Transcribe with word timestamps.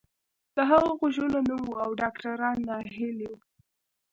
د 0.55 0.57
هغه 0.69 0.89
غوږونه 0.99 1.39
نه 1.49 1.55
وو 1.61 1.71
او 1.83 1.89
ډاکتران 2.01 2.57
ناهيلي 2.67 3.27
وو. 3.31 3.37